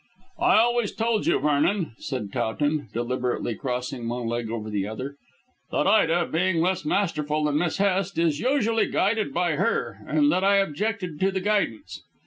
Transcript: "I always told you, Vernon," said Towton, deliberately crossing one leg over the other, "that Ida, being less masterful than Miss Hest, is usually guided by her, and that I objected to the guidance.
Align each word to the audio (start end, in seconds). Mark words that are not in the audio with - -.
"I 0.39 0.55
always 0.57 0.93
told 0.95 1.27
you, 1.27 1.37
Vernon," 1.37 1.91
said 1.99 2.33
Towton, 2.33 2.87
deliberately 2.91 3.53
crossing 3.53 4.09
one 4.09 4.25
leg 4.25 4.49
over 4.49 4.67
the 4.71 4.87
other, 4.87 5.15
"that 5.71 5.85
Ida, 5.85 6.25
being 6.25 6.59
less 6.59 6.83
masterful 6.83 7.43
than 7.43 7.59
Miss 7.59 7.77
Hest, 7.77 8.17
is 8.17 8.39
usually 8.39 8.87
guided 8.87 9.31
by 9.31 9.57
her, 9.57 9.99
and 10.07 10.31
that 10.31 10.43
I 10.43 10.55
objected 10.57 11.19
to 11.19 11.29
the 11.29 11.39
guidance. 11.41 12.01